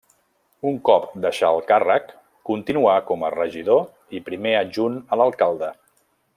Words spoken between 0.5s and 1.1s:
Un cop